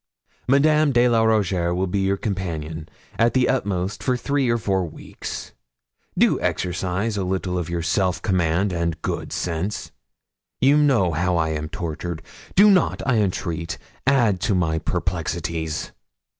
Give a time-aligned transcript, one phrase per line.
[0.47, 4.83] Madame de la Rougierre will be your companion, at the utmost, for three or four
[4.83, 5.51] weeks.
[6.17, 9.91] Do exercise a little of your self command and good sense
[10.59, 12.23] you know how I am tortured.
[12.55, 13.77] Do not, I entreat,
[14.07, 15.91] add to my perplexities.